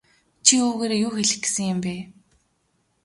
[0.45, 1.93] Чи үүгээрээ юу хэлэх гэсэн юм бэ?